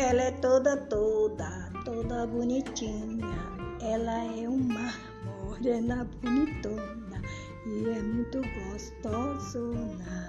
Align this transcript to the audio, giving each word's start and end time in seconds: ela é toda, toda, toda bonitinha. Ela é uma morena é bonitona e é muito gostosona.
ela 0.00 0.22
é 0.22 0.30
toda, 0.30 0.76
toda, 0.76 1.70
toda 1.84 2.26
bonitinha. 2.26 3.28
Ela 3.82 4.24
é 4.24 4.48
uma 4.48 4.92
morena 5.24 6.02
é 6.02 6.04
bonitona 6.22 7.20
e 7.66 7.88
é 7.88 8.02
muito 8.02 8.40
gostosona. 8.70 10.19